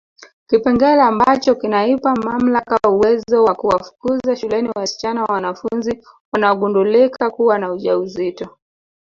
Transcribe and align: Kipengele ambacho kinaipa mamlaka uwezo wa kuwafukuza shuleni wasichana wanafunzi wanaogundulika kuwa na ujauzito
Kipengele 0.49 1.01
ambacho 1.01 1.55
kinaipa 1.55 2.15
mamlaka 2.15 2.89
uwezo 2.89 3.43
wa 3.43 3.55
kuwafukuza 3.55 4.35
shuleni 4.35 4.69
wasichana 4.75 5.23
wanafunzi 5.23 6.03
wanaogundulika 6.33 7.29
kuwa 7.29 7.59
na 7.59 7.71
ujauzito 7.71 8.57